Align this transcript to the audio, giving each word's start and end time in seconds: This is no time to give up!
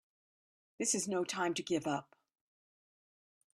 This 0.79 0.95
is 0.95 1.07
no 1.07 1.23
time 1.23 1.53
to 1.53 1.61
give 1.61 1.85
up! 1.85 2.15